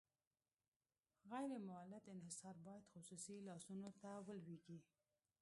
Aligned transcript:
غیر 1.31 1.57
مولد 1.67 2.03
انحصار 2.13 2.55
باید 2.65 2.87
خصوصي 2.93 3.35
لاسونو 3.47 3.89
ته 4.01 4.09
ولویږي. 4.27 4.79